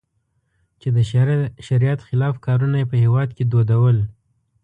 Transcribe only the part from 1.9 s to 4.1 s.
خلاف کارونه یې په هېواد کې دودول.